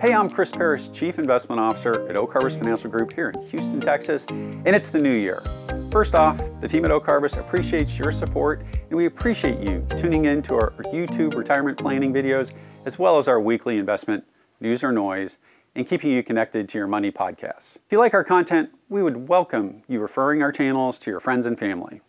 Hey, 0.00 0.12
I'm 0.12 0.30
Chris 0.30 0.50
Parrish, 0.50 0.90
Chief 0.92 1.18
Investment 1.18 1.60
Officer 1.60 2.08
at 2.08 2.16
Oak 2.16 2.32
Harvest 2.32 2.58
Financial 2.58 2.90
Group 2.90 3.12
here 3.12 3.30
in 3.30 3.48
Houston, 3.48 3.80
Texas, 3.80 4.26
and 4.28 4.68
it's 4.68 4.90
the 4.90 4.98
new 4.98 5.12
year. 5.12 5.42
First 5.90 6.14
off, 6.14 6.38
the 6.60 6.68
team 6.68 6.84
at 6.84 6.90
Oak 6.90 7.06
Harvest 7.06 7.36
appreciates 7.36 7.98
your 7.98 8.12
support, 8.12 8.64
and 8.88 8.96
we 8.96 9.06
appreciate 9.06 9.68
you 9.68 9.86
tuning 9.98 10.26
in 10.26 10.42
to 10.42 10.54
our 10.54 10.72
YouTube 10.92 11.34
retirement 11.34 11.78
planning 11.78 12.12
videos, 12.12 12.52
as 12.84 12.98
well 12.98 13.18
as 13.18 13.26
our 13.26 13.40
weekly 13.40 13.78
investment 13.78 14.24
news 14.60 14.84
or 14.84 14.92
noise, 14.92 15.38
and 15.74 15.88
keeping 15.88 16.10
you 16.10 16.22
connected 16.22 16.68
to 16.68 16.78
your 16.78 16.86
money 16.86 17.10
podcasts. 17.10 17.76
If 17.76 17.90
you 17.90 17.98
like 17.98 18.14
our 18.14 18.24
content, 18.24 18.70
we 18.88 19.02
would 19.02 19.28
welcome 19.28 19.82
you 19.88 20.00
referring 20.00 20.42
our 20.42 20.52
channels 20.52 20.98
to 21.00 21.10
your 21.10 21.20
friends 21.20 21.46
and 21.46 21.58
family. 21.58 22.00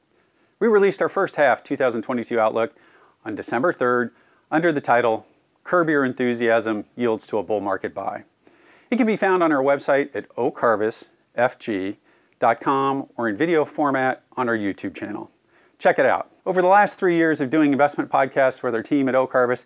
We 0.59 0.67
released 0.67 1.01
our 1.01 1.09
first 1.09 1.35
half 1.35 1.63
2022 1.63 2.39
outlook 2.39 2.75
on 3.25 3.35
December 3.35 3.73
3rd 3.73 4.11
under 4.51 4.71
the 4.71 4.81
title 4.81 5.25
Curb 5.67 5.89
Your 5.89 6.05
Enthusiasm 6.05 6.85
Yields 6.95 7.27
to 7.27 7.37
a 7.39 7.43
Bull 7.43 7.59
Market 7.59 7.93
Buy. 7.93 8.23
It 8.89 8.95
can 8.95 9.05
be 9.05 9.17
found 9.17 9.43
on 9.43 9.51
our 9.51 9.61
website 9.61 10.15
at 10.15 10.33
oakharvestfg.com 10.37 13.09
or 13.17 13.27
in 13.27 13.35
video 13.35 13.65
format 13.65 14.23
on 14.37 14.47
our 14.47 14.57
YouTube 14.57 14.95
channel. 14.95 15.29
Check 15.77 15.99
it 15.99 16.05
out. 16.05 16.31
Over 16.45 16.61
the 16.61 16.69
last 16.69 16.97
three 16.97 17.17
years 17.17 17.41
of 17.41 17.49
doing 17.49 17.73
investment 17.73 18.09
podcasts 18.09 18.63
with 18.63 18.75
our 18.75 18.81
team 18.81 19.09
at 19.09 19.15
Oak 19.15 19.33
Harvest, 19.33 19.65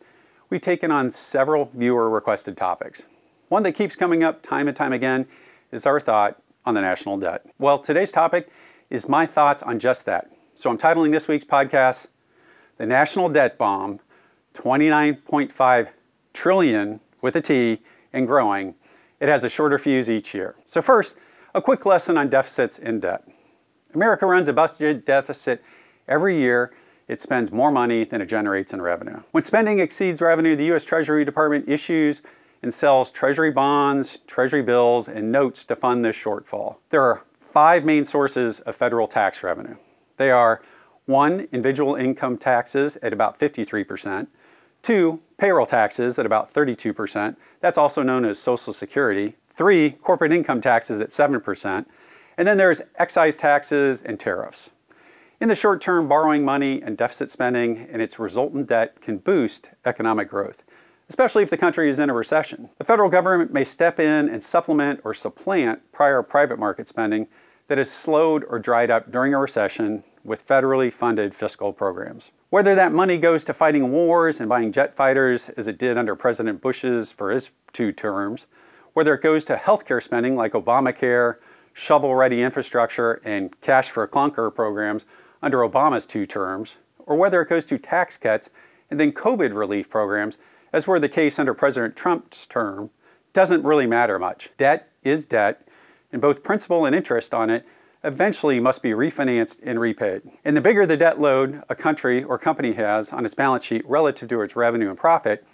we've 0.50 0.60
taken 0.60 0.90
on 0.90 1.12
several 1.12 1.70
viewer 1.72 2.10
requested 2.10 2.58
topics. 2.58 3.04
One 3.50 3.62
that 3.62 3.74
keeps 3.74 3.96
coming 3.96 4.24
up 4.24 4.42
time 4.42 4.68
and 4.68 4.76
time 4.76 4.94
again 4.94 5.28
is 5.72 5.86
our 5.86 6.00
thought 6.00 6.42
on 6.66 6.74
the 6.74 6.82
national 6.82 7.20
debt. 7.20 7.46
Well, 7.60 7.78
today's 7.78 8.12
topic 8.12 8.50
is 8.90 9.08
my 9.08 9.28
thoughts 9.28 9.62
on 9.62 9.78
just 9.78 10.08
that. 10.08 10.32
So 10.56 10.72
I'm 10.72 10.80
titling 10.80 11.12
this 11.12 11.28
week's 11.28 11.46
podcast, 11.46 12.08
The 12.78 12.88
National 12.88 13.30
Debt 13.30 13.60
Bomb 13.60 14.00
29.5 14.54 15.90
trillion 16.34 17.00
with 17.22 17.36
a 17.36 17.42
T 17.42 17.82
and 18.14 18.28
growing. 18.28 18.76
It 19.20 19.30
has 19.30 19.44
a 19.44 19.50
shorter 19.50 19.78
fuse 19.78 20.10
each 20.10 20.34
year. 20.34 20.56
So, 20.66 20.82
first, 20.82 21.16
a 21.54 21.62
quick 21.62 21.86
lesson 21.86 22.18
on 22.18 22.30
deficits 22.30 22.80
and 22.80 23.02
debt. 23.02 23.28
America 23.94 24.26
runs 24.26 24.48
a 24.48 24.54
budget 24.54 25.06
deficit 25.06 25.64
every 26.08 26.40
year. 26.40 26.72
It 27.08 27.20
spends 27.20 27.52
more 27.52 27.72
money 27.72 28.06
than 28.06 28.22
it 28.22 28.28
generates 28.28 28.74
in 28.74 28.82
revenue. 28.82 29.22
When 29.32 29.44
spending 29.44 29.80
exceeds 29.80 30.22
revenue, 30.22 30.56
the 30.56 30.66
U.S. 30.66 30.86
Treasury 30.86 31.26
Department 31.26 31.68
issues 31.68 32.22
and 32.64 32.74
sells 32.74 33.12
Treasury 33.12 33.52
bonds, 33.52 34.20
Treasury 34.28 34.62
bills, 34.62 35.08
and 35.08 35.32
notes 35.32 35.66
to 35.66 35.76
fund 35.76 36.06
this 36.06 36.16
shortfall. 36.16 36.78
There 36.90 37.04
are 37.04 37.24
five 37.52 37.84
main 37.84 38.06
sources 38.06 38.60
of 38.62 38.76
federal 38.76 39.08
tax 39.08 39.44
revenue. 39.44 39.76
They 40.18 40.32
are 40.32 40.62
one, 41.06 41.48
individual 41.52 41.96
income 41.96 42.38
taxes 42.38 42.98
at 43.02 43.12
about 43.12 43.40
53%, 43.40 44.28
two, 44.82 45.20
payroll 45.38 45.66
taxes 45.66 46.18
at 46.20 46.26
about 46.26 46.54
32%. 46.54 47.36
That's 47.60 47.78
also 47.78 48.04
known 48.04 48.26
as 48.26 48.40
Social 48.40 48.74
Security, 48.74 49.36
Three, 49.56 49.92
corporate 49.92 50.32
income 50.32 50.62
taxes 50.62 51.00
at 51.00 51.10
7%. 51.10 51.86
And 52.38 52.48
then 52.48 52.58
there's 52.58 52.82
excise 52.96 53.38
taxes 53.38 54.02
and 54.02 54.20
tariffs. 54.20 54.70
In 55.40 55.50
the 55.50 55.56
short 55.56 55.82
term, 55.82 56.08
borrowing 56.08 56.46
money 56.46 56.82
and 56.82 56.98
deficit 56.98 57.30
spending 57.30 57.88
and 57.92 58.02
its 58.02 58.18
resultant 58.18 58.68
debt 58.68 59.02
can 59.02 59.18
boost 59.18 59.70
economic 59.86 60.30
growth, 60.30 60.64
especially 61.10 61.44
if 61.44 61.50
the 61.50 61.58
country 61.58 61.90
is 61.90 62.00
in 62.00 62.10
a 62.10 62.14
recession. 62.14 62.70
The 62.78 62.84
federal 62.84 63.10
government 63.10 63.52
may 63.52 63.64
step 63.64 64.00
in 64.00 64.30
and 64.30 64.44
supplement 64.44 65.02
or 65.04 65.14
supplant 65.14 65.92
prior 65.92 66.22
private 66.24 66.60
market 66.60 66.88
spending 66.88 67.28
that 67.68 67.78
has 67.78 67.92
slowed 67.92 68.44
or 68.48 68.60
dried 68.60 68.92
up 68.92 69.12
during 69.12 69.34
a 69.34 69.40
recession 69.40 70.04
with 70.24 70.48
federally 70.48 70.92
funded 70.92 71.34
fiscal 71.34 71.74
programs. 71.74 72.32
Whether 72.50 72.76
that 72.76 72.92
money 72.92 73.18
goes 73.18 73.44
to 73.46 73.54
fighting 73.54 73.92
wars 73.92 74.40
and 74.40 74.50
buying 74.50 74.72
jet 74.72 74.96
fighters, 74.96 75.50
as 75.50 75.68
it 75.68 75.78
did 75.78 75.98
under 75.98 76.16
President 76.16 76.62
Bush's 76.62 77.12
for 77.12 77.32
his 77.32 77.50
two 77.74 77.92
terms, 77.92 78.46
whether 78.94 79.14
it 79.14 79.22
goes 79.22 79.44
to 79.46 79.56
healthcare 79.56 80.04
spending 80.04 80.36
like 80.36 80.54
Obamacare, 80.54 81.38
shovel 81.74 82.16
ready 82.16 82.42
infrastructure, 82.42 83.22
and 83.24 83.60
cash 83.62 83.90
for 83.90 84.08
clunker 84.08 84.54
programs 84.54 85.06
under 85.42 85.60
Obama's 85.60 86.06
two 86.06 86.26
terms, 86.26 86.76
or 87.00 87.16
whether 87.16 87.42
it 87.42 87.50
goes 87.50 87.66
to 87.66 87.78
tax 87.78 88.18
cuts 88.18 88.50
and 88.90 89.00
then 89.00 89.14
COVID 89.14 89.56
relief 89.58 89.90
programs, 89.90 90.38
as 90.74 90.86
were 90.86 91.00
the 91.00 91.10
case 91.10 91.40
under 91.40 91.54
President 91.54 91.96
Trump's 91.96 92.46
term, 92.46 92.90
doesn't 93.34 93.64
really 93.64 93.88
matter 93.88 94.20
much. 94.20 94.50
Debt 94.58 94.90
is 95.04 95.24
debt, 95.24 95.68
and 96.12 96.22
both 96.22 96.44
principal 96.44 96.86
and 96.86 96.94
interest 96.94 97.34
on 97.34 97.50
it 97.50 97.66
eventually 98.04 98.60
must 98.60 98.82
be 98.82 98.92
refinanced 98.92 99.58
and 99.64 99.80
repaid. 99.80 100.24
And 100.44 100.58
the 100.58 100.62
bigger 100.62 100.86
the 100.86 100.98
debt 100.98 101.20
load 101.20 101.64
a 101.70 101.76
country 101.76 102.24
or 102.24 102.38
company 102.38 102.74
has 102.74 103.12
on 103.12 103.26
its 103.26 103.34
balance 103.34 103.66
sheet 103.66 103.88
relative 103.88 104.30
to 104.30 104.42
its 104.42 104.56
revenue 104.56 104.90
and 104.90 104.98
profit, 104.98 105.46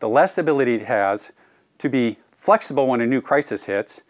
the 0.00 0.08
less 0.08 0.38
ability 0.38 0.74
it 0.76 0.86
has 0.86 1.30
to 1.78 1.88
be 1.88 2.18
flexible 2.36 2.86
when 2.86 3.00
a 3.00 3.06
new 3.06 3.20
crisis 3.20 3.64
hits, 3.64 4.02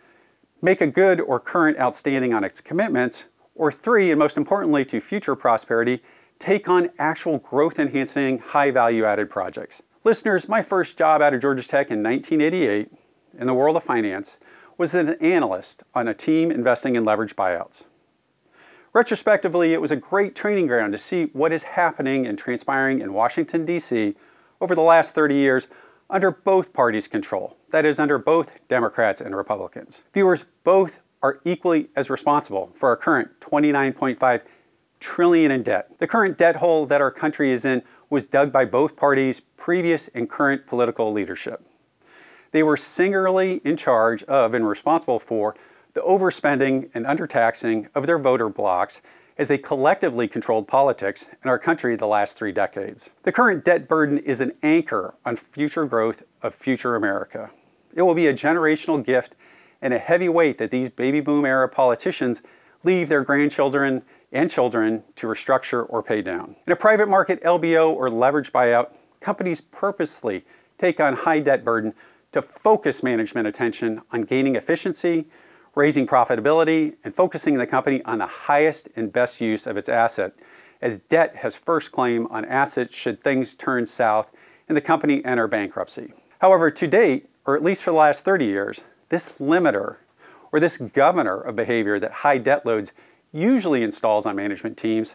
make 0.60 0.80
a 0.80 0.86
good 0.86 1.20
or 1.20 1.38
current 1.38 1.78
outstanding 1.78 2.34
on 2.34 2.44
its 2.44 2.60
commitments, 2.60 3.24
or 3.54 3.72
three, 3.72 4.10
and 4.10 4.18
most 4.18 4.36
importantly 4.36 4.84
to 4.84 5.00
future 5.00 5.34
prosperity, 5.34 6.00
take 6.38 6.68
on 6.68 6.90
actual 6.98 7.38
growth 7.38 7.78
enhancing, 7.78 8.38
high 8.38 8.70
value 8.70 9.04
added 9.04 9.28
projects. 9.28 9.82
Listeners, 10.04 10.48
my 10.48 10.62
first 10.62 10.96
job 10.96 11.20
out 11.20 11.34
of 11.34 11.42
Georgia 11.42 11.62
Tech 11.62 11.90
in 11.90 12.02
1988 12.02 12.90
in 13.38 13.46
the 13.46 13.54
world 13.54 13.76
of 13.76 13.82
finance 13.82 14.36
was 14.78 14.94
an 14.94 15.10
analyst 15.20 15.82
on 15.92 16.08
a 16.08 16.14
team 16.14 16.50
investing 16.50 16.94
in 16.94 17.04
leveraged 17.04 17.34
buyouts. 17.34 17.82
Retrospectively, 18.94 19.74
it 19.74 19.80
was 19.80 19.90
a 19.90 19.96
great 19.96 20.34
training 20.34 20.68
ground 20.68 20.92
to 20.92 20.98
see 20.98 21.24
what 21.34 21.52
is 21.52 21.64
happening 21.64 22.26
and 22.26 22.38
transpiring 22.38 23.00
in 23.00 23.12
Washington, 23.12 23.66
D.C. 23.66 24.14
over 24.60 24.74
the 24.74 24.80
last 24.80 25.14
30 25.14 25.34
years 25.34 25.66
under 26.08 26.30
both 26.30 26.72
parties' 26.72 27.06
control, 27.06 27.56
that 27.70 27.84
is, 27.84 27.98
under 27.98 28.16
both 28.16 28.50
Democrats 28.68 29.20
and 29.20 29.36
Republicans. 29.36 30.00
Viewers, 30.14 30.44
both 30.64 31.00
are 31.22 31.40
equally 31.44 31.88
as 31.96 32.08
responsible 32.08 32.72
for 32.78 32.88
our 32.88 32.96
current 32.96 33.28
29.5 33.40 34.40
trillion 35.00 35.50
in 35.50 35.62
debt. 35.62 35.90
The 35.98 36.06
current 36.06 36.38
debt 36.38 36.56
hole 36.56 36.86
that 36.86 37.00
our 37.00 37.10
country 37.10 37.52
is 37.52 37.64
in 37.64 37.82
was 38.08 38.24
dug 38.24 38.52
by 38.52 38.64
both 38.64 38.96
parties' 38.96 39.40
previous 39.56 40.08
and 40.14 40.30
current 40.30 40.66
political 40.66 41.12
leadership. 41.12 41.62
They 42.50 42.62
were 42.62 42.76
singularly 42.76 43.60
in 43.64 43.76
charge 43.76 44.22
of 44.24 44.54
and 44.54 44.66
responsible 44.68 45.18
for 45.18 45.54
the 45.94 46.00
overspending 46.00 46.90
and 46.94 47.04
undertaxing 47.06 47.88
of 47.94 48.06
their 48.06 48.18
voter 48.18 48.48
blocs 48.48 49.00
as 49.36 49.48
they 49.48 49.58
collectively 49.58 50.26
controlled 50.26 50.66
politics 50.66 51.26
in 51.42 51.48
our 51.48 51.58
country 51.58 51.94
the 51.94 52.06
last 52.06 52.36
three 52.36 52.52
decades. 52.52 53.10
The 53.22 53.32
current 53.32 53.64
debt 53.64 53.88
burden 53.88 54.18
is 54.18 54.40
an 54.40 54.52
anchor 54.62 55.14
on 55.24 55.36
future 55.36 55.86
growth 55.86 56.22
of 56.42 56.54
future 56.54 56.96
America. 56.96 57.50
It 57.94 58.02
will 58.02 58.14
be 58.14 58.26
a 58.26 58.34
generational 58.34 59.04
gift 59.04 59.34
and 59.80 59.94
a 59.94 59.98
heavy 59.98 60.28
weight 60.28 60.58
that 60.58 60.70
these 60.70 60.88
baby 60.88 61.20
boom 61.20 61.44
era 61.44 61.68
politicians 61.68 62.42
leave 62.82 63.08
their 63.08 63.22
grandchildren 63.22 64.02
and 64.32 64.50
children 64.50 65.04
to 65.16 65.26
restructure 65.26 65.86
or 65.88 66.02
pay 66.02 66.20
down. 66.20 66.56
In 66.66 66.72
a 66.72 66.76
private 66.76 67.08
market 67.08 67.42
LBO 67.42 67.90
or 67.90 68.08
leveraged 68.08 68.50
buyout, 68.50 68.90
companies 69.20 69.60
purposely 69.60 70.44
take 70.78 71.00
on 71.00 71.14
high 71.14 71.40
debt 71.40 71.64
burden 71.64 71.94
to 72.32 72.42
focus 72.42 73.02
management 73.02 73.46
attention 73.46 74.02
on 74.12 74.22
gaining 74.22 74.56
efficiency, 74.56 75.26
raising 75.74 76.06
profitability, 76.06 76.94
and 77.04 77.14
focusing 77.14 77.54
the 77.54 77.66
company 77.66 78.02
on 78.04 78.18
the 78.18 78.26
highest 78.26 78.88
and 78.96 79.12
best 79.12 79.40
use 79.40 79.66
of 79.66 79.76
its 79.76 79.88
asset, 79.88 80.32
as 80.80 80.98
debt 81.08 81.36
has 81.36 81.54
first 81.54 81.92
claim 81.92 82.26
on 82.28 82.44
assets 82.44 82.94
should 82.94 83.22
things 83.22 83.54
turn 83.54 83.86
south 83.86 84.30
and 84.68 84.76
the 84.76 84.82
company 84.82 85.24
enter 85.24 85.46
bankruptcy. 85.48 86.12
However, 86.40 86.70
to 86.70 86.86
date, 86.86 87.28
or 87.46 87.56
at 87.56 87.62
least 87.62 87.82
for 87.82 87.90
the 87.90 87.96
last 87.96 88.24
30 88.24 88.44
years, 88.44 88.80
this 89.08 89.30
limiter 89.40 89.96
or 90.52 90.60
this 90.60 90.76
governor 90.76 91.40
of 91.40 91.56
behavior 91.56 91.98
that 91.98 92.12
high 92.12 92.38
debt 92.38 92.64
loads 92.64 92.92
usually 93.32 93.82
installs 93.82 94.26
on 94.26 94.36
management 94.36 94.76
teams 94.76 95.14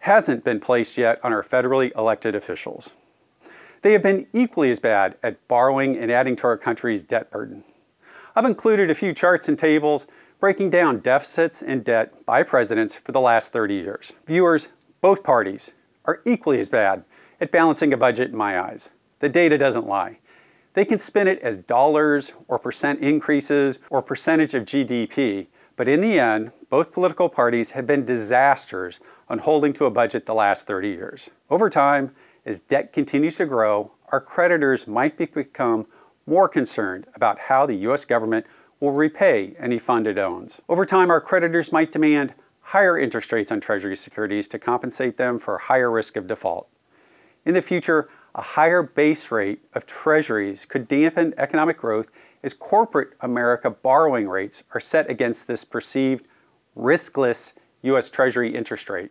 hasn't 0.00 0.44
been 0.44 0.60
placed 0.60 0.96
yet 0.96 1.18
on 1.22 1.32
our 1.32 1.42
federally 1.42 1.92
elected 1.96 2.34
officials. 2.34 2.90
They 3.82 3.92
have 3.92 4.02
been 4.02 4.26
equally 4.32 4.70
as 4.70 4.78
bad 4.78 5.16
at 5.22 5.46
borrowing 5.48 5.96
and 5.96 6.10
adding 6.10 6.36
to 6.36 6.44
our 6.44 6.56
country's 6.56 7.02
debt 7.02 7.30
burden. 7.30 7.64
I've 8.34 8.44
included 8.44 8.90
a 8.90 8.94
few 8.94 9.12
charts 9.12 9.48
and 9.48 9.58
tables 9.58 10.06
breaking 10.38 10.70
down 10.70 11.00
deficits 11.00 11.62
and 11.62 11.84
debt 11.84 12.24
by 12.24 12.44
presidents 12.44 12.94
for 12.94 13.12
the 13.12 13.20
last 13.20 13.52
30 13.52 13.74
years. 13.74 14.12
Viewers, 14.26 14.68
both 15.00 15.22
parties 15.22 15.72
are 16.04 16.20
equally 16.24 16.60
as 16.60 16.68
bad 16.68 17.04
at 17.40 17.50
balancing 17.50 17.92
a 17.92 17.96
budget 17.96 18.30
in 18.30 18.36
my 18.36 18.58
eyes. 18.58 18.90
The 19.18 19.28
data 19.28 19.58
doesn't 19.58 19.86
lie. 19.86 20.18
They 20.74 20.84
can 20.84 20.98
spin 20.98 21.28
it 21.28 21.40
as 21.40 21.58
dollars 21.58 22.32
or 22.48 22.58
percent 22.58 23.00
increases 23.00 23.78
or 23.90 24.00
percentage 24.00 24.54
of 24.54 24.64
GDP, 24.64 25.48
but 25.76 25.88
in 25.88 26.00
the 26.00 26.18
end, 26.18 26.52
both 26.70 26.92
political 26.92 27.28
parties 27.28 27.72
have 27.72 27.86
been 27.86 28.04
disasters 28.04 29.00
on 29.28 29.40
holding 29.40 29.72
to 29.74 29.86
a 29.86 29.90
budget 29.90 30.24
the 30.24 30.34
last 30.34 30.66
30 30.66 30.88
years. 30.88 31.30
Over 31.50 31.68
time, 31.68 32.12
as 32.44 32.60
debt 32.60 32.92
continues 32.92 33.36
to 33.36 33.46
grow, 33.46 33.92
our 34.10 34.20
creditors 34.20 34.86
might 34.86 35.16
become 35.16 35.86
more 36.26 36.48
concerned 36.48 37.06
about 37.14 37.38
how 37.38 37.66
the 37.66 37.74
U.S. 37.74 38.04
government 38.04 38.46
will 38.80 38.92
repay 38.92 39.54
any 39.58 39.78
fund 39.78 40.06
it 40.06 40.18
owns. 40.18 40.60
Over 40.68 40.84
time, 40.84 41.10
our 41.10 41.20
creditors 41.20 41.72
might 41.72 41.92
demand 41.92 42.34
higher 42.60 42.98
interest 42.98 43.32
rates 43.32 43.52
on 43.52 43.60
Treasury 43.60 43.96
securities 43.96 44.48
to 44.48 44.58
compensate 44.58 45.16
them 45.16 45.38
for 45.38 45.58
higher 45.58 45.90
risk 45.90 46.16
of 46.16 46.26
default. 46.26 46.68
In 47.44 47.54
the 47.54 47.62
future, 47.62 48.08
a 48.34 48.42
higher 48.42 48.82
base 48.82 49.30
rate 49.30 49.60
of 49.74 49.84
treasuries 49.84 50.64
could 50.64 50.88
dampen 50.88 51.34
economic 51.36 51.78
growth 51.78 52.06
as 52.42 52.54
corporate 52.54 53.10
America 53.20 53.70
borrowing 53.70 54.28
rates 54.28 54.62
are 54.74 54.80
set 54.80 55.10
against 55.10 55.46
this 55.46 55.64
perceived 55.64 56.26
riskless 56.76 57.52
U.S. 57.82 58.08
Treasury 58.08 58.54
interest 58.54 58.88
rate. 58.88 59.10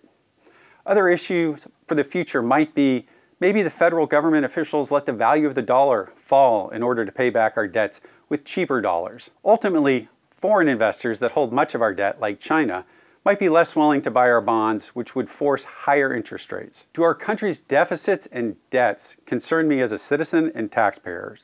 Other 0.86 1.08
issues 1.08 1.68
for 1.88 1.96
the 1.96 2.04
future 2.04 2.42
might 2.42 2.74
be 2.74 3.08
maybe 3.42 3.64
the 3.64 3.70
federal 3.70 4.06
government 4.06 4.46
officials 4.46 4.92
let 4.92 5.06
the 5.06 5.12
value 5.12 5.48
of 5.48 5.56
the 5.56 5.62
dollar 5.62 6.14
fall 6.16 6.70
in 6.70 6.82
order 6.82 7.04
to 7.04 7.12
pay 7.12 7.30
back 7.30 7.58
our 7.58 7.68
debts 7.68 8.00
with 8.30 8.46
cheaper 8.46 8.80
dollars. 8.80 9.32
Ultimately, 9.44 10.08
foreign 10.40 10.70
investors 10.70 11.20
that 11.20 11.32
hold 11.32 11.52
much 11.52 11.76
of 11.76 11.82
our 11.82 11.94
debt, 11.94 12.22
like 12.22 12.40
China, 12.40 12.86
might 13.26 13.40
be 13.40 13.50
less 13.50 13.76
willing 13.76 14.02
to 14.02 14.10
buy 14.10 14.30
our 14.30 14.42
bonds, 14.42 14.88
which 14.90 15.16
would 15.16 15.30
force 15.30 15.64
higher 15.64 16.14
interest 16.14 16.52
rates. 16.52 16.86
Do 16.94 17.04
our 17.04 17.14
country's 17.14 17.60
deficits 17.60 18.28
and 18.32 18.56
debts 18.70 19.16
concern 19.26 19.68
me 19.68 19.82
as 19.82 19.92
a 19.92 19.98
citizen 19.98 20.52
and 20.56 20.72
taxpayers? 20.72 21.42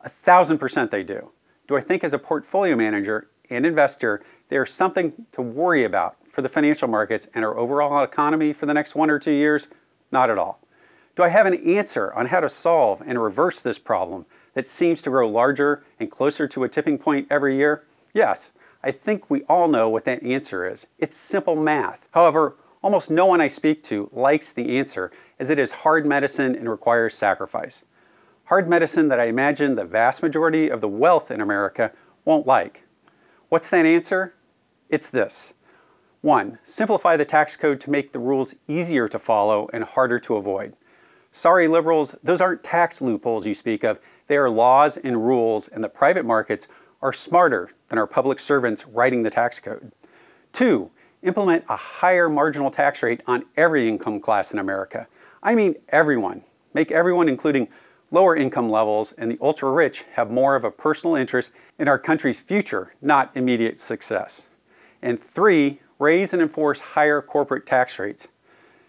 A 0.00 0.08
thousand 0.08 0.58
percent 0.58 0.90
they 0.90 1.02
do. 1.02 1.30
Do 1.68 1.76
I 1.76 1.80
think 1.80 2.04
as 2.04 2.12
a 2.12 2.18
portfolio 2.18 2.76
manager 2.76 3.28
and 3.50 3.66
investor, 3.66 4.22
there's 4.48 4.72
something 4.72 5.26
to 5.32 5.42
worry 5.42 5.84
about 5.84 6.16
for 6.30 6.42
the 6.42 6.48
financial 6.48 6.88
markets 6.88 7.26
and 7.34 7.44
our 7.44 7.58
overall 7.58 8.02
economy 8.02 8.52
for 8.52 8.66
the 8.66 8.74
next 8.74 8.94
one 8.94 9.10
or 9.10 9.18
two 9.18 9.32
years? 9.32 9.68
Not 10.10 10.30
at 10.30 10.38
all. 10.38 10.60
Do 11.14 11.22
I 11.22 11.28
have 11.28 11.44
an 11.44 11.68
answer 11.68 12.12
on 12.14 12.26
how 12.26 12.40
to 12.40 12.48
solve 12.48 13.02
and 13.06 13.22
reverse 13.22 13.60
this 13.60 13.78
problem 13.78 14.24
that 14.54 14.66
seems 14.66 15.02
to 15.02 15.10
grow 15.10 15.28
larger 15.28 15.84
and 16.00 16.10
closer 16.10 16.48
to 16.48 16.64
a 16.64 16.68
tipping 16.70 16.96
point 16.96 17.26
every 17.30 17.56
year? 17.56 17.84
Yes, 18.14 18.50
I 18.82 18.92
think 18.92 19.30
we 19.30 19.42
all 19.42 19.68
know 19.68 19.90
what 19.90 20.06
that 20.06 20.22
answer 20.22 20.66
is. 20.66 20.86
It's 20.98 21.16
simple 21.16 21.54
math. 21.54 22.08
However, 22.12 22.56
almost 22.82 23.10
no 23.10 23.26
one 23.26 23.42
I 23.42 23.48
speak 23.48 23.82
to 23.84 24.08
likes 24.10 24.52
the 24.52 24.78
answer 24.78 25.12
as 25.38 25.50
it 25.50 25.58
is 25.58 25.70
hard 25.72 26.06
medicine 26.06 26.54
and 26.54 26.68
requires 26.68 27.14
sacrifice. 27.14 27.84
Hard 28.46 28.66
medicine 28.68 29.08
that 29.08 29.20
I 29.20 29.26
imagine 29.26 29.74
the 29.74 29.84
vast 29.84 30.22
majority 30.22 30.68
of 30.68 30.80
the 30.80 30.88
wealth 30.88 31.30
in 31.30 31.42
America 31.42 31.92
won't 32.24 32.46
like. 32.46 32.84
What's 33.50 33.68
that 33.68 33.84
answer? 33.84 34.34
It's 34.88 35.10
this. 35.10 35.52
One, 36.22 36.58
simplify 36.64 37.18
the 37.18 37.24
tax 37.26 37.54
code 37.56 37.80
to 37.82 37.90
make 37.90 38.12
the 38.12 38.18
rules 38.18 38.54
easier 38.66 39.08
to 39.08 39.18
follow 39.18 39.68
and 39.74 39.84
harder 39.84 40.18
to 40.20 40.36
avoid. 40.36 40.74
Sorry, 41.32 41.66
liberals, 41.66 42.14
those 42.22 42.40
aren't 42.40 42.62
tax 42.62 43.00
loopholes 43.00 43.46
you 43.46 43.54
speak 43.54 43.84
of. 43.84 43.98
They 44.26 44.36
are 44.36 44.50
laws 44.50 44.96
and 44.98 45.26
rules, 45.26 45.66
and 45.66 45.82
the 45.82 45.88
private 45.88 46.24
markets 46.24 46.68
are 47.00 47.12
smarter 47.12 47.70
than 47.88 47.98
our 47.98 48.06
public 48.06 48.38
servants 48.38 48.86
writing 48.86 49.22
the 49.22 49.30
tax 49.30 49.58
code. 49.58 49.92
Two, 50.52 50.90
implement 51.22 51.64
a 51.68 51.76
higher 51.76 52.28
marginal 52.28 52.70
tax 52.70 53.02
rate 53.02 53.22
on 53.26 53.44
every 53.56 53.88
income 53.88 54.20
class 54.20 54.52
in 54.52 54.58
America. 54.58 55.06
I 55.42 55.54
mean 55.54 55.76
everyone. 55.88 56.44
Make 56.74 56.92
everyone, 56.92 57.28
including 57.28 57.68
lower 58.10 58.36
income 58.36 58.70
levels 58.70 59.12
and 59.16 59.30
the 59.30 59.38
ultra 59.40 59.70
rich, 59.70 60.04
have 60.14 60.30
more 60.30 60.54
of 60.54 60.64
a 60.64 60.70
personal 60.70 61.16
interest 61.16 61.50
in 61.78 61.88
our 61.88 61.98
country's 61.98 62.40
future, 62.40 62.94
not 63.00 63.30
immediate 63.34 63.78
success. 63.78 64.42
And 65.00 65.22
three, 65.22 65.80
raise 65.98 66.32
and 66.32 66.42
enforce 66.42 66.78
higher 66.80 67.22
corporate 67.22 67.66
tax 67.66 67.98
rates. 67.98 68.28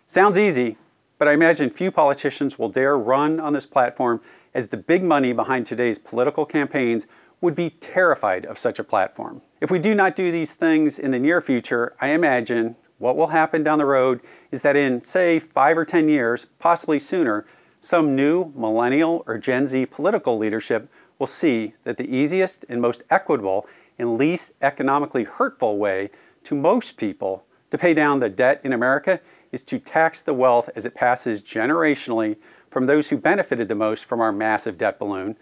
Sounds 0.05 0.37
easy, 0.37 0.77
but 1.17 1.27
I 1.27 1.33
imagine 1.33 1.69
few 1.69 1.91
politicians 1.91 2.57
will 2.57 2.69
dare 2.69 2.97
run 2.97 3.39
on 3.39 3.53
this 3.53 3.65
platform 3.65 4.21
as 4.53 4.67
the 4.67 4.77
big 4.77 5.03
money 5.03 5.33
behind 5.33 5.65
today's 5.65 5.97
political 5.97 6.45
campaigns 6.45 7.05
would 7.41 7.55
be 7.55 7.71
terrified 7.71 8.45
of 8.45 8.57
such 8.57 8.79
a 8.79 8.83
platform. 8.83 9.41
If 9.59 9.69
we 9.69 9.79
do 9.79 9.93
not 9.93 10.15
do 10.15 10.31
these 10.31 10.53
things 10.53 10.97
in 10.97 11.11
the 11.11 11.19
near 11.19 11.41
future, 11.41 11.93
I 11.99 12.09
imagine 12.09 12.75
what 12.99 13.17
will 13.17 13.27
happen 13.27 13.63
down 13.63 13.79
the 13.79 13.85
road 13.85 14.21
is 14.51 14.61
that 14.61 14.75
in, 14.75 15.03
say, 15.03 15.39
five 15.39 15.77
or 15.77 15.83
10 15.83 16.07
years, 16.07 16.45
possibly 16.59 16.99
sooner, 16.99 17.45
some 17.81 18.15
new 18.15 18.53
millennial 18.55 19.23
or 19.27 19.37
Gen 19.37 19.67
Z 19.67 19.87
political 19.87 20.37
leadership 20.37 20.89
will 21.19 21.27
see 21.27 21.73
that 21.83 21.97
the 21.97 22.09
easiest 22.15 22.63
and 22.69 22.81
most 22.81 23.01
equitable 23.09 23.67
and 23.99 24.17
least 24.17 24.51
economically 24.61 25.25
hurtful 25.25 25.77
way 25.77 26.09
to 26.45 26.55
most 26.55 26.95
people 26.95 27.43
to 27.71 27.77
pay 27.77 27.93
down 27.93 28.19
the 28.19 28.29
debt 28.29 28.61
in 28.63 28.71
America 28.71 29.19
is 29.53 29.61
to 29.61 29.79
tax 29.79 30.21
the 30.21 30.33
wealth 30.33 30.69
as 30.75 30.83
it 30.83 30.95
passes 30.95 31.41
generationally 31.41 32.35
from 32.69 32.87
those 32.87 33.07
who 33.07 33.17
benefited 33.17 33.69
the 33.69 33.75
most 33.75 34.03
from 34.03 34.19
our 34.19 34.33
massive 34.33 34.77
debt 34.77 34.99
balloon 34.99 35.37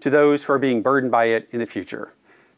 to 0.00 0.08
those 0.08 0.44
who 0.44 0.52
are 0.52 0.58
being 0.58 0.80
burdened 0.80 1.10
by 1.10 1.26
it 1.26 1.48
in 1.50 1.58
the 1.58 1.66
future. 1.66 2.12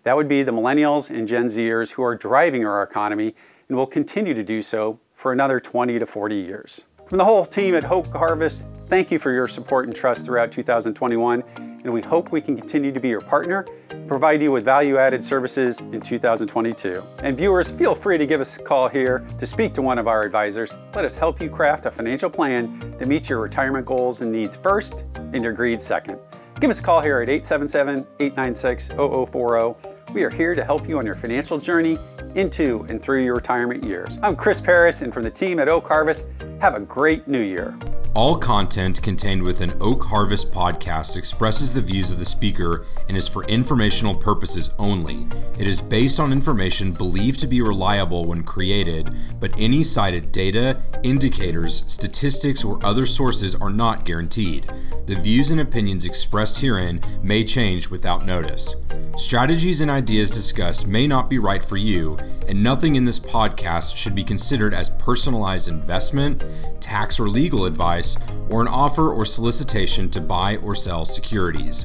That 0.05 0.17
would 0.17 0.29
be 0.29 0.43
the 0.43 0.53
millennials 0.53 1.11
and 1.11 1.27
Gen 1.27 1.47
Zers 1.47 1.91
who 1.93 2.03
are 2.03 2.15
driving 2.15 2.65
our 2.65 2.83
economy 2.83 3.35
and 3.69 3.77
will 3.77 3.87
continue 3.87 4.35
to 4.35 4.45
do 4.45 4.63
so 4.63 5.01
for 5.15 5.33
another 5.33 5.59
20 5.59 5.99
to 5.99 6.07
40 6.07 6.37
years. 6.37 6.83
From 7.09 7.19
the 7.19 7.25
whole 7.25 7.47
team 7.47 7.75
at 7.75 7.91
Oak 7.91 8.07
Harvest, 8.09 8.63
thank 8.89 9.11
you 9.11 9.19
for 9.19 9.33
your 9.33 9.49
support 9.49 9.87
and 9.87 9.97
trust 9.97 10.27
throughout 10.27 10.53
2021, 10.53 11.43
and 11.57 11.93
we 11.93 12.03
hope 12.03 12.31
we 12.31 12.41
can 12.43 12.55
continue 12.55 12.93
to 12.93 13.01
be 13.01 13.09
your 13.09 13.23
partner 13.23 13.65
provide 14.09 14.43
you 14.43 14.51
with 14.51 14.65
value 14.65 14.97
added 14.97 15.25
services 15.25 15.79
in 15.93 16.01
2022. 16.01 17.03
And 17.23 17.37
viewers, 17.37 17.71
feel 17.71 17.95
free 17.95 18.19
to 18.19 18.27
give 18.27 18.41
us 18.41 18.57
a 18.57 18.63
call 18.63 18.89
here 18.89 19.25
to 19.39 19.47
speak 19.47 19.75
to 19.75 19.83
one 19.83 19.99
of 19.99 20.09
our 20.09 20.23
advisors. 20.23 20.73
Let 20.95 21.05
us 21.05 21.15
help 21.15 21.41
you 21.41 21.51
craft 21.51 21.87
a 21.87 21.91
financial 21.91 22.31
plan 22.31 22.91
that 22.93 23.07
meets 23.07 23.29
your 23.29 23.39
retirement 23.39 23.87
goals 23.87 24.23
and 24.23 24.33
needs 24.33 24.57
first 24.57 25.05
and 25.15 25.43
your 25.45 25.53
greed 25.53 25.81
second. 25.81 26.19
Give 26.59 26.71
us 26.71 26.79
a 26.79 26.83
call 26.83 27.01
here 27.01 27.21
at 27.21 27.29
877 27.29 28.07
896 28.19 28.89
0040. 28.89 29.98
We 30.15 30.25
are 30.25 30.31
here 30.31 30.55
to 30.55 30.65
help 30.65 30.89
you 30.89 30.99
on 30.99 31.05
your 31.05 31.15
financial 31.15 31.59
journey 31.59 31.99
into 32.35 32.87
and 32.89 33.01
through 33.01 33.25
your 33.25 33.35
retirement 33.35 33.85
years. 33.85 34.19
I'm 34.23 34.37
Chris 34.37 34.59
Parrish, 34.59 35.03
and 35.03 35.13
from 35.13 35.23
the 35.23 35.31
team 35.31 35.59
at 35.59 35.69
Oak 35.69 35.87
Harvest, 35.87 36.25
have 36.61 36.75
a 36.75 36.81
great 36.81 37.29
new 37.29 37.43
year. 37.43 37.79
All 38.15 38.37
content 38.37 39.01
contained 39.01 39.43
within 39.43 39.75
Oak 39.81 40.05
Harvest 40.05 40.51
podcast 40.51 41.17
expresses 41.17 41.73
the 41.73 41.81
views 41.81 42.11
of 42.11 42.19
the 42.19 42.25
speaker 42.25 42.85
and 43.09 43.17
is 43.17 43.29
for 43.29 43.45
informational 43.45 44.15
purposes 44.15 44.71
only. 44.79 45.27
It 45.59 45.67
is 45.67 45.81
based 45.81 46.19
on 46.19 46.33
information 46.33 46.91
believed 46.93 47.39
to 47.41 47.47
be 47.47 47.63
reliable 47.63 48.25
when 48.25 48.43
created, 48.43 49.15
but 49.39 49.53
any 49.59 49.85
cited 49.85 50.33
data, 50.33 50.81
indicators, 51.05 51.85
statistics, 51.87 52.65
or 52.65 52.85
other 52.85 53.07
sources 53.07 53.55
are 53.55 53.71
not 53.71 54.05
guaranteed. 54.05 54.69
The 55.07 55.15
views 55.15 55.53
and 55.53 55.61
opinions 55.61 56.05
expressed 56.05 56.59
herein 56.59 57.01
may 57.23 57.45
change 57.45 57.89
without 57.89 58.27
notice. 58.27 58.75
Strategies 59.17 59.81
and 59.81 59.91
ideas 59.91 60.31
discussed 60.31 60.87
may 60.87 61.07
not 61.07 61.31
be 61.31 61.39
right 61.39 61.63
for 61.63 61.77
you, 61.77 62.19
and 62.49 62.63
nothing 62.63 62.97
in 62.97 63.05
this 63.05 63.19
podcast 63.19 63.97
should 63.97 64.15
be 64.15 64.25
considered 64.25 64.75
as 64.75 64.91
personalized 64.91 65.69
investment, 65.69 66.45
tax 66.89 67.21
or 67.21 67.29
legal 67.29 67.67
advice, 67.67 68.17
or 68.49 68.63
an 68.63 68.69
offer 68.69 69.13
or 69.13 69.27
solicitation 69.27 70.09
to 70.09 70.23
buy 70.23 70.57
or 70.59 70.75
sell 70.75 71.05
securities. 71.05 71.85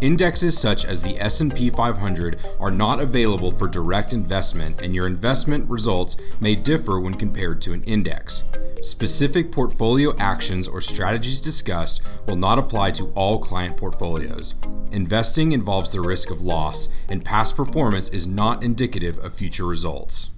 Indexes 0.00 0.56
such 0.56 0.84
as 0.84 1.02
the 1.02 1.20
S&P 1.20 1.70
500 1.70 2.40
are 2.60 2.70
not 2.70 3.00
available 3.00 3.50
for 3.50 3.66
direct 3.66 4.12
investment 4.12 4.80
and 4.80 4.94
your 4.94 5.06
investment 5.06 5.68
results 5.68 6.16
may 6.40 6.54
differ 6.54 7.00
when 7.00 7.14
compared 7.14 7.60
to 7.62 7.72
an 7.72 7.82
index. 7.82 8.44
Specific 8.80 9.50
portfolio 9.50 10.16
actions 10.18 10.68
or 10.68 10.80
strategies 10.80 11.40
discussed 11.40 12.00
will 12.26 12.36
not 12.36 12.60
apply 12.60 12.92
to 12.92 13.12
all 13.16 13.40
client 13.40 13.76
portfolios. 13.76 14.54
Investing 14.92 15.50
involves 15.50 15.92
the 15.92 16.00
risk 16.00 16.30
of 16.30 16.42
loss 16.42 16.88
and 17.08 17.24
past 17.24 17.56
performance 17.56 18.08
is 18.10 18.26
not 18.26 18.62
indicative 18.62 19.18
of 19.18 19.34
future 19.34 19.66
results. 19.66 20.30